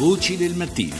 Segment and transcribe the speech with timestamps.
[0.00, 0.96] Voci del mattino.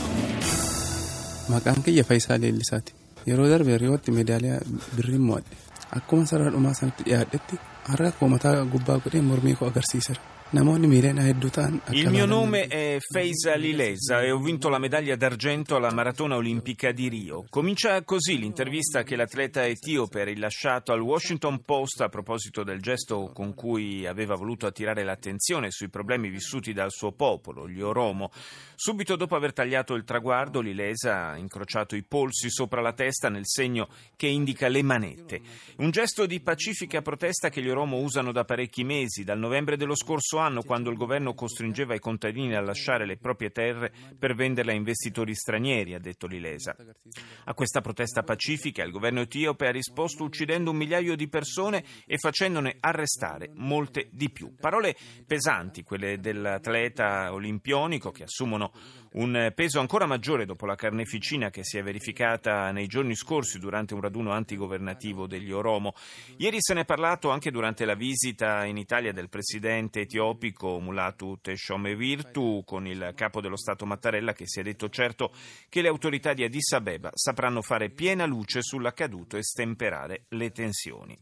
[1.49, 2.91] Maqaan kiyya Faayisaa Leellisaati.
[3.27, 4.59] Yeroo darbe Riyootti meedaaliyaa
[4.95, 5.55] birrii mo'adhe.
[5.97, 7.55] Akkuma sarara dhumaa sanatti dhiyaadhetti
[7.89, 10.21] harka koo mataa gubbaa godhee mormii koo agarsiiseera.
[10.53, 16.91] Il mio nome è Feisa Lilesa e ho vinto la medaglia d'argento alla maratona olimpica
[16.91, 17.45] di Rio.
[17.49, 23.31] Comincia così l'intervista che l'atleta etiope ha rilasciato al Washington Post a proposito del gesto
[23.33, 28.29] con cui aveva voluto attirare l'attenzione sui problemi vissuti dal suo popolo, gli Oromo.
[28.75, 33.45] Subito dopo aver tagliato il traguardo, Lilesa ha incrociato i polsi sopra la testa nel
[33.45, 35.39] segno che indica le manette.
[35.77, 39.95] Un gesto di pacifica protesta che gli Oromo usano da parecchi mesi, dal novembre dello
[39.95, 44.71] scorso anno quando il governo costringeva i contadini a lasciare le proprie terre per venderle
[44.71, 46.75] a investitori stranieri, ha detto Lilesa.
[47.45, 52.17] A questa protesta pacifica il governo etiope ha risposto uccidendo un migliaio di persone e
[52.17, 54.55] facendone arrestare molte di più.
[54.55, 54.95] Parole
[55.27, 58.71] pesanti, quelle dell'atleta olimpionico che assumono
[59.13, 63.93] un peso ancora maggiore dopo la carneficina che si è verificata nei giorni scorsi durante
[63.93, 65.93] un raduno antigovernativo degli Oromo.
[66.37, 71.39] Ieri se ne è parlato anche durante la visita in Italia del presidente etiopico Mulatu
[71.41, 75.31] Teshome Virtu con il capo dello Stato Mattarella che si è detto certo
[75.69, 81.17] che le autorità di Addis Abeba sapranno fare piena luce sull'accaduto e stemperare le tensioni.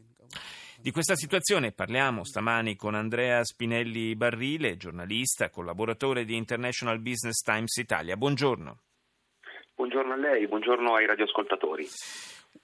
[0.82, 7.76] Di questa situazione parliamo stamani con Andrea Spinelli Barrile, giornalista, collaboratore di International Business Times
[7.78, 8.16] Italia.
[8.16, 8.80] Buongiorno.
[9.76, 11.86] Buongiorno a lei, buongiorno ai radioascoltatori.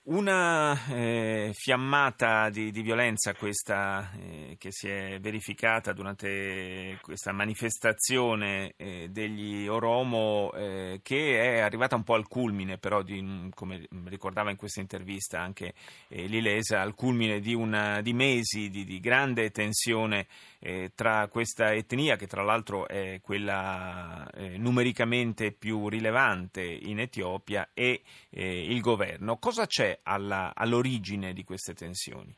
[0.07, 8.73] Una eh, fiammata di, di, violenza questa eh, che si è verificata durante questa manifestazione
[8.77, 14.51] eh, degli Oromo eh, che è arrivata un po' al culmine però di, come ricordava
[14.51, 15.73] in questa intervista anche
[16.09, 20.27] eh, Lilesa al culmine di, una, di mesi di, grande tensione
[20.59, 28.01] eh, tra questa etnia che tra l'altro è quella numericamente più rilevante in Etiopia e
[28.29, 29.37] il governo.
[29.37, 32.35] Cosa c'è alla, all'origine di queste tensioni?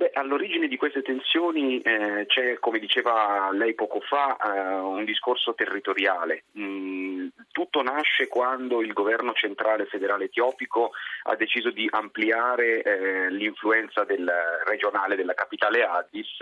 [0.00, 5.52] Beh, all'origine di queste tensioni eh, c'è, come diceva lei poco fa, eh, un discorso
[5.52, 6.44] territoriale.
[6.58, 10.92] Mm, tutto nasce quando il governo centrale federale etiopico
[11.24, 14.26] ha deciso di ampliare eh, l'influenza del,
[14.64, 16.38] regionale della capitale Addis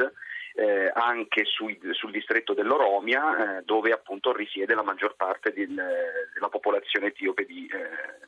[0.54, 6.48] eh, anche sui, sul distretto dell'Oromia, eh, dove appunto risiede la maggior parte del, della
[6.48, 8.26] popolazione etiope di, eh,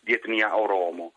[0.00, 1.12] di etnia oromo.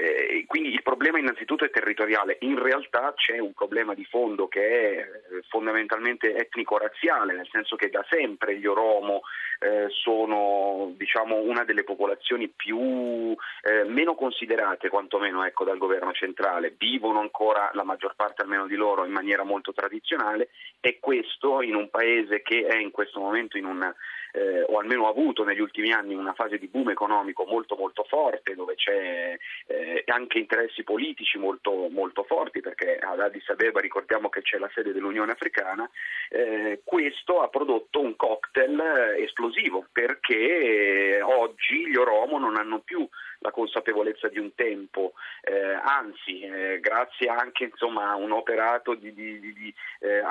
[0.00, 4.60] Eh, quindi il problema innanzitutto è territoriale, in realtà c'è un problema di fondo che
[4.60, 5.08] è eh,
[5.48, 9.22] fondamentalmente etnico-razziale, nel senso che da sempre gli Oromo
[9.58, 16.76] eh, sono diciamo, una delle popolazioni più eh, meno considerate quantomeno ecco, dal governo centrale,
[16.78, 21.74] vivono ancora la maggior parte almeno di loro in maniera molto tradizionale e questo in
[21.74, 23.92] un paese che è in questo momento in una
[24.32, 28.04] eh, o almeno ha avuto negli ultimi anni una fase di boom economico molto molto
[28.04, 29.36] forte dove c'è
[29.66, 34.70] eh, anche interessi politici molto, molto forti perché ad Addis Abeba ricordiamo che c'è la
[34.74, 35.88] sede dell'Unione Africana,
[36.30, 43.08] eh, questo ha prodotto un cocktail eh, esplosivo perché oggi gli Oromo non hanno più
[43.40, 45.12] la consapevolezza di un tempo,
[45.42, 50.22] eh, anzi eh, grazie anche insomma, a un operato di, di, di, di eh,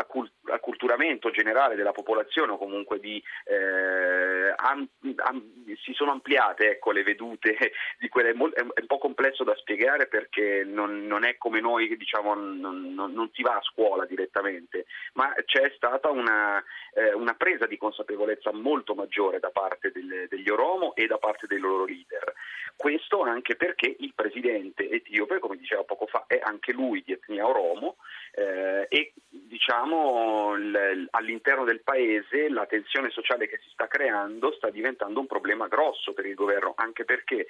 [0.51, 5.44] acculturamento generale della popolazione o comunque di, eh, am, am,
[5.81, 7.56] si sono ampliate ecco, le vedute
[8.00, 12.34] di quelle, è, un po' complesso da spiegare perché non, non è come noi diciamo
[12.34, 12.59] non,
[12.94, 16.62] non, non, si va a scuola direttamente, ma c'è stata una,
[16.94, 21.47] eh, una presa di consapevolezza molto maggiore da parte del, degli Oromo e da parte
[21.47, 22.34] dei loro leader.
[22.75, 27.47] Questo anche perché il presidente etiope, come diceva poco fa, è anche lui di etnia
[27.47, 27.96] oromo
[28.34, 34.69] eh, e diciamo l- all'interno del paese la tensione sociale che si sta creando sta
[34.69, 37.47] diventando un problema grosso per il governo, anche perché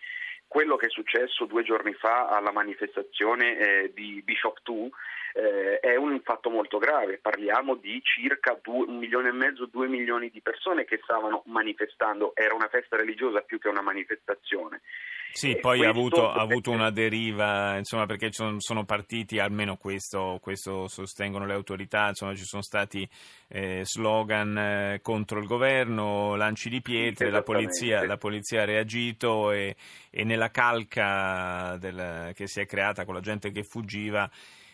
[0.48, 4.90] quello che è successo due giorni fa alla manifestazione eh, di Bishop 2
[5.34, 9.88] eh, è un fatto molto grave, parliamo di circa due, un milione e mezzo, due
[9.88, 14.82] milioni di persone che stavano manifestando, era una festa religiosa più che una manifestazione.
[15.38, 19.78] Sì, e poi ha avuto, ha avuto, una deriva, insomma, perché sono, sono partiti, almeno
[19.78, 23.08] questo, questo, sostengono le autorità, insomma, ci sono stati
[23.50, 29.52] eh, slogan eh, contro il governo, lanci di pietre, la polizia, la polizia, ha reagito
[29.52, 29.76] e,
[30.10, 34.30] e nella calca del, che si è creata con la gente che fuggiva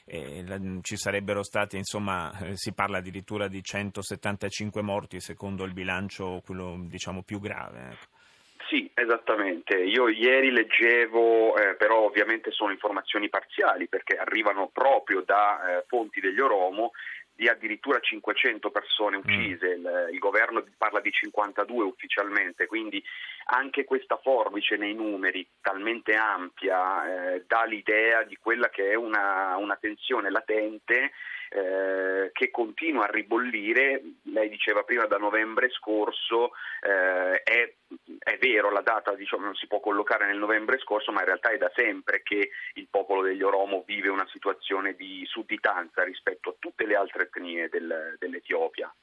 [0.05, 0.43] eh,
[0.81, 6.75] ci sarebbero stati, insomma, eh, si parla addirittura di 175 morti secondo il bilancio quello
[6.81, 7.79] diciamo più grave.
[7.91, 8.21] Ecco.
[8.67, 9.77] Sì, esattamente.
[9.77, 16.19] Io ieri leggevo, eh, però ovviamente sono informazioni parziali perché arrivano proprio da eh, fonti
[16.19, 16.91] degli Oromo,
[17.35, 19.79] di addirittura 500 persone uccise, mm.
[19.79, 23.03] il, il, governo parla di 52 ufficialmente, quindi
[23.45, 29.55] anche questa forbice nei numeri talmente ampia eh, dà l'idea di quella che è una,
[29.57, 31.11] una tensione latente
[31.49, 36.51] eh, che continua a ribollire, lei diceva prima da novembre scorso,
[36.81, 37.73] eh, è,
[38.19, 41.51] è, vero la data diciamo, non si può collocare nel novembre scorso, ma in realtà
[41.51, 46.55] è da sempre che il popolo degli Oromo vive una situazione di sudditanza rispetto a
[46.59, 48.93] tutte le altre etnie del, dell'Etiopia.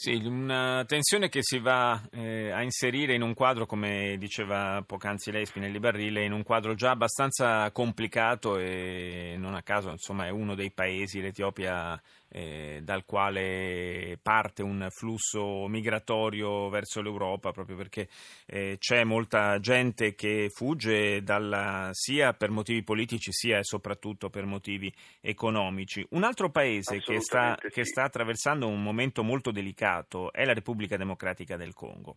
[0.00, 5.32] Sì, una tensione che si va eh, a inserire in un quadro, come diceva poc'anzi
[5.32, 10.30] lei, Spinelli Barrile, in un quadro già abbastanza complicato e non a caso insomma, è
[10.30, 18.08] uno dei paesi, l'Etiopia, eh, dal quale parte un flusso migratorio verso l'Europa, proprio perché
[18.46, 24.44] eh, c'è molta gente che fugge dalla, sia per motivi politici sia e soprattutto per
[24.44, 26.06] motivi economici.
[26.10, 27.68] Un altro paese che sta, sì.
[27.68, 32.16] che sta attraversando un momento molto delicato è la Repubblica Democratica del Congo.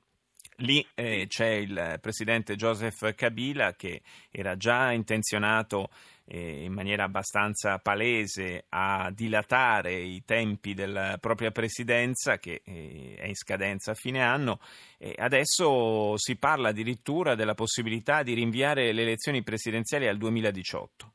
[0.61, 5.89] Lì eh, c'è il presidente Joseph Kabila che era già intenzionato
[6.25, 13.25] eh, in maniera abbastanza palese a dilatare i tempi della propria presidenza che eh, è
[13.25, 14.59] in scadenza a fine anno
[14.99, 21.10] e adesso si parla addirittura della possibilità di rinviare le elezioni presidenziali al 2018.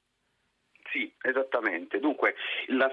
[1.37, 2.35] Esattamente, dunque
[2.69, 2.91] la,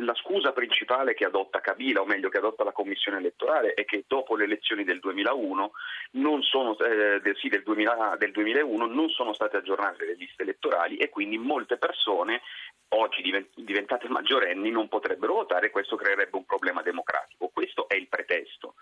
[0.00, 4.04] la, scusa principale che adotta Kabila, o meglio che adotta la Commissione elettorale, è che
[4.06, 5.72] dopo le elezioni del 2001,
[6.42, 11.08] sono, eh, sì, del, 2000, del 2001 non sono state aggiornate le liste elettorali e
[11.08, 12.42] quindi molte persone
[12.88, 13.22] oggi
[13.54, 17.48] diventate maggiorenni non potrebbero votare e questo creerebbe un problema democratico.
[17.50, 18.74] Questo è il pretesto.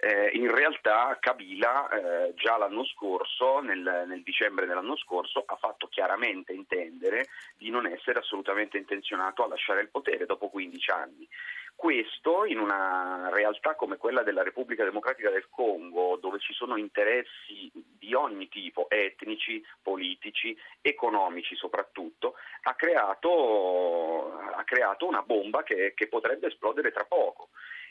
[0.00, 5.88] Eh, in realtà Kabila eh, già l'anno scorso, nel, nel, dicembre dell'anno scorso, ha fatto
[5.88, 11.28] chiaramente intendere di non essere assolutamente intenzionato a lasciare il potere dopo 15 anni.
[11.74, 17.70] Questo in una realtà come quella della Repubblica Democratica del Congo, dove ci sono interessi
[17.72, 26.06] di ogni tipo, etnici, politici, economici soprattutto, ha creato, ha creato una bomba che, che
[26.06, 27.48] potrebbe esplodere tra poco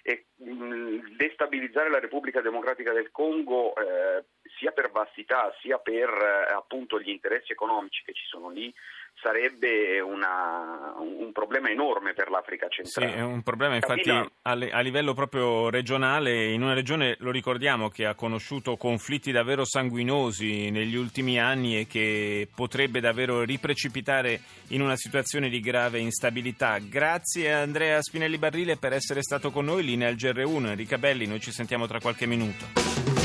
[0.08, 4.24] e mh, destabilizzare la Repubblica Democratica del Congo eh,
[4.58, 8.74] sia per vastità sia per eh, appunto gli interessi economici che ci sono lì
[9.22, 13.12] sarebbe una, un problema enorme per l'Africa centrale.
[13.12, 17.90] Sì, è un problema infatti a, a, livello proprio regionale, in una regione, lo ricordiamo,
[17.90, 24.40] che ha conosciuto conflitti davvero sanguinosi negli ultimi anni e che potrebbe davvero riprecipitare
[24.70, 26.78] in una situazione di grave instabilità.
[26.80, 31.26] Grazie a Andrea Spinelli Barrile per essere stato con noi, linea al GR1, Enrica Belli,
[31.26, 33.17] noi ci sentiamo tra qualche minuto.